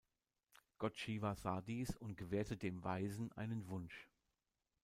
[0.79, 4.09] Gott Shiva sah dies und gewährte dem Weisen einen Wunsch.